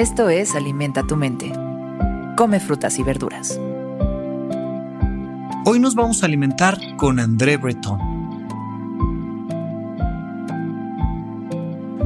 [0.00, 1.52] Esto es Alimenta tu mente.
[2.34, 3.60] Come frutas y verduras.
[5.66, 8.09] Hoy nos vamos a alimentar con André Breton.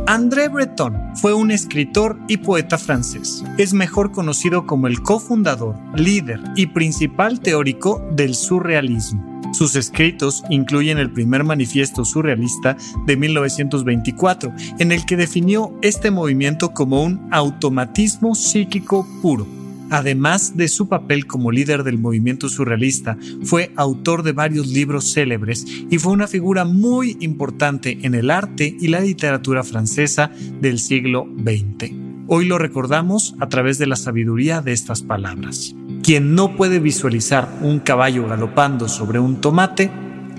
[0.07, 3.43] André Breton fue un escritor y poeta francés.
[3.57, 9.41] Es mejor conocido como el cofundador, líder y principal teórico del surrealismo.
[9.55, 12.77] Sus escritos incluyen el primer manifiesto surrealista
[13.07, 19.64] de 1924, en el que definió este movimiento como un automatismo psíquico puro.
[19.91, 25.65] Además de su papel como líder del movimiento surrealista, fue autor de varios libros célebres
[25.91, 30.31] y fue una figura muy importante en el arte y la literatura francesa
[30.61, 31.93] del siglo XX.
[32.27, 35.75] Hoy lo recordamos a través de la sabiduría de estas palabras.
[36.03, 39.91] Quien no puede visualizar un caballo galopando sobre un tomate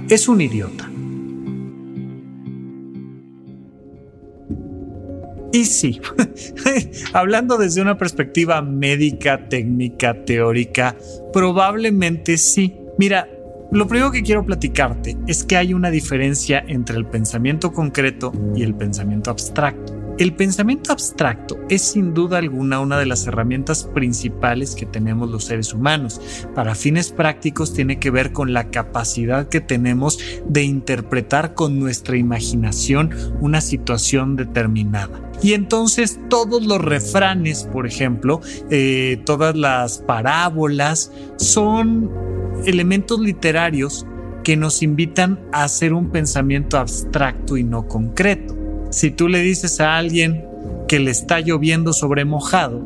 [0.10, 0.90] es un idiota.
[5.56, 6.02] Y sí,
[7.14, 10.98] hablando desde una perspectiva médica, técnica, teórica,
[11.32, 12.76] probablemente sí.
[12.98, 13.30] Mira,
[13.72, 18.64] lo primero que quiero platicarte es que hay una diferencia entre el pensamiento concreto y
[18.64, 19.95] el pensamiento abstracto.
[20.18, 25.44] El pensamiento abstracto es sin duda alguna una de las herramientas principales que tenemos los
[25.44, 26.22] seres humanos.
[26.56, 32.16] Para fines prácticos tiene que ver con la capacidad que tenemos de interpretar con nuestra
[32.16, 33.10] imaginación
[33.42, 35.22] una situación determinada.
[35.42, 42.10] Y entonces todos los refranes, por ejemplo, eh, todas las parábolas, son
[42.66, 44.08] elementos literarios
[44.46, 48.65] que nos invitan a hacer un pensamiento abstracto y no concreto.
[48.90, 50.46] Si tú le dices a alguien
[50.88, 52.84] que le está lloviendo sobre mojado,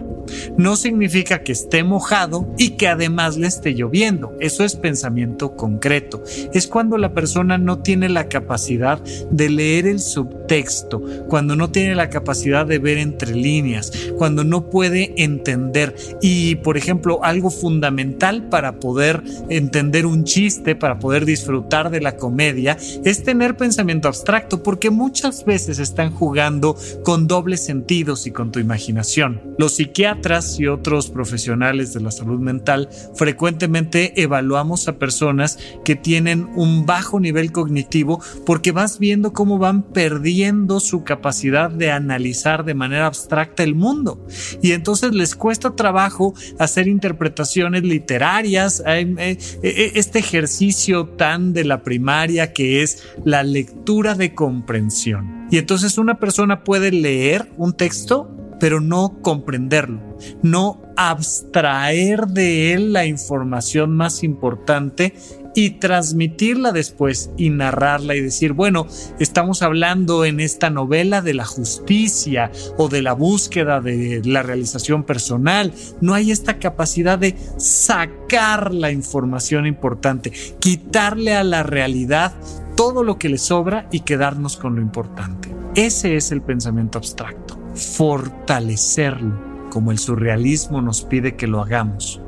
[0.57, 4.35] no significa que esté mojado y que además le esté lloviendo.
[4.39, 6.23] Eso es pensamiento concreto.
[6.53, 8.99] Es cuando la persona no tiene la capacidad
[9.31, 14.69] de leer el subtexto, cuando no tiene la capacidad de ver entre líneas, cuando no
[14.69, 15.95] puede entender.
[16.21, 22.17] Y, por ejemplo, algo fundamental para poder entender un chiste, para poder disfrutar de la
[22.17, 28.51] comedia, es tener pensamiento abstracto, porque muchas veces están jugando con dobles sentidos y con
[28.51, 29.41] tu imaginación.
[29.57, 30.18] Los psiquiatras
[30.57, 37.21] y otros profesionales de la salud mental frecuentemente evaluamos a personas que tienen un bajo
[37.21, 43.63] nivel cognitivo porque vas viendo cómo van perdiendo su capacidad de analizar de manera abstracta
[43.63, 44.25] el mundo.
[44.61, 51.63] Y entonces les cuesta trabajo hacer interpretaciones literarias, eh, eh, eh, este ejercicio tan de
[51.63, 55.47] la primaria que es la lectura de comprensión.
[55.49, 60.01] Y entonces una persona puede leer un texto pero no comprenderlo,
[60.41, 65.13] no abstraer de él la información más importante
[65.55, 68.87] y transmitirla después y narrarla y decir, bueno,
[69.19, 75.03] estamos hablando en esta novela de la justicia o de la búsqueda de la realización
[75.03, 75.73] personal.
[76.01, 82.33] No hay esta capacidad de sacar la información importante, quitarle a la realidad
[82.75, 85.49] todo lo que le sobra y quedarnos con lo importante.
[85.75, 87.48] Ese es el pensamiento abstracto
[87.79, 92.21] fortalecerlo, como el surrealismo nos pide que lo hagamos.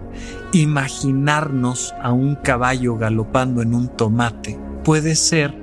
[0.54, 5.54] Imaginarnos a un caballo galopando en un tomate puede ser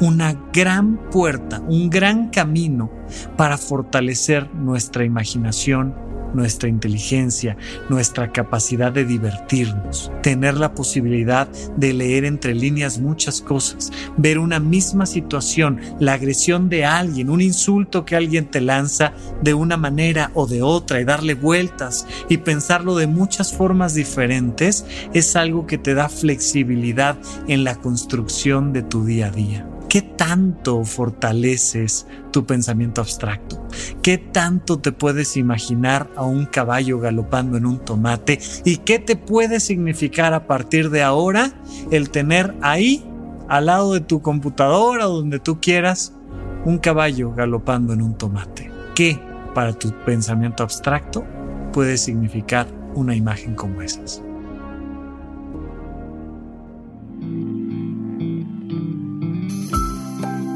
[0.00, 2.90] una gran puerta, un gran camino
[3.36, 5.94] para fortalecer nuestra imaginación
[6.34, 7.56] nuestra inteligencia,
[7.88, 14.60] nuestra capacidad de divertirnos, tener la posibilidad de leer entre líneas muchas cosas, ver una
[14.60, 19.12] misma situación, la agresión de alguien, un insulto que alguien te lanza
[19.42, 24.86] de una manera o de otra y darle vueltas y pensarlo de muchas formas diferentes,
[25.12, 27.16] es algo que te da flexibilidad
[27.48, 29.73] en la construcción de tu día a día.
[29.94, 33.64] ¿Qué tanto fortaleces tu pensamiento abstracto?
[34.02, 38.40] ¿Qué tanto te puedes imaginar a un caballo galopando en un tomate?
[38.64, 41.52] ¿Y qué te puede significar a partir de ahora
[41.92, 43.08] el tener ahí,
[43.48, 46.12] al lado de tu computadora o donde tú quieras,
[46.64, 48.72] un caballo galopando en un tomate?
[48.96, 49.20] ¿Qué
[49.54, 51.24] para tu pensamiento abstracto
[51.72, 52.66] puede significar
[52.96, 54.24] una imagen como esas?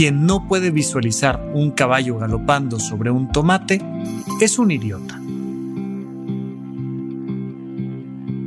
[0.00, 3.82] Quien no puede visualizar un caballo galopando sobre un tomate
[4.40, 5.20] es un idiota.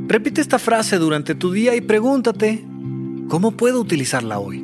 [0.08, 2.64] Repite esta frase durante tu día y pregúntate,
[3.28, 4.63] ¿cómo puedo utilizarla hoy?